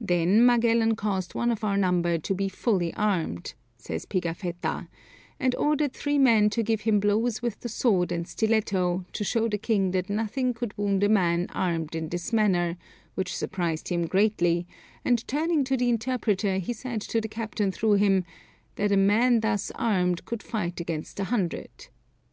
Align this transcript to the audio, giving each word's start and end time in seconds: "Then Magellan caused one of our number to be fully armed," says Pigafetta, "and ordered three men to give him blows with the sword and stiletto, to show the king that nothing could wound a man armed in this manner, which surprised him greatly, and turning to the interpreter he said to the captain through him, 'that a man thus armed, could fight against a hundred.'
"Then 0.00 0.46
Magellan 0.46 0.94
caused 0.94 1.34
one 1.34 1.50
of 1.50 1.64
our 1.64 1.76
number 1.76 2.18
to 2.18 2.34
be 2.36 2.48
fully 2.48 2.94
armed," 2.94 3.54
says 3.76 4.06
Pigafetta, 4.06 4.86
"and 5.40 5.56
ordered 5.56 5.92
three 5.92 6.20
men 6.20 6.50
to 6.50 6.62
give 6.62 6.82
him 6.82 7.00
blows 7.00 7.42
with 7.42 7.58
the 7.58 7.68
sword 7.68 8.12
and 8.12 8.28
stiletto, 8.28 9.06
to 9.12 9.24
show 9.24 9.48
the 9.48 9.58
king 9.58 9.90
that 9.90 10.08
nothing 10.08 10.54
could 10.54 10.78
wound 10.78 11.02
a 11.02 11.08
man 11.08 11.48
armed 11.52 11.96
in 11.96 12.08
this 12.10 12.32
manner, 12.32 12.76
which 13.16 13.34
surprised 13.36 13.88
him 13.88 14.06
greatly, 14.06 14.68
and 15.04 15.26
turning 15.26 15.64
to 15.64 15.76
the 15.76 15.88
interpreter 15.88 16.58
he 16.58 16.72
said 16.72 17.00
to 17.00 17.20
the 17.20 17.26
captain 17.26 17.72
through 17.72 17.94
him, 17.94 18.24
'that 18.76 18.92
a 18.92 18.96
man 18.96 19.40
thus 19.40 19.72
armed, 19.74 20.24
could 20.24 20.44
fight 20.44 20.78
against 20.78 21.18
a 21.18 21.24
hundred.' 21.24 21.88